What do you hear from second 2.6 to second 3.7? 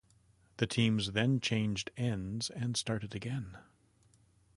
started again.